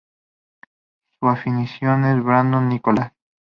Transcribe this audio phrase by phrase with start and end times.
[1.19, 3.13] Su anfitrión es Brandon Nicholas.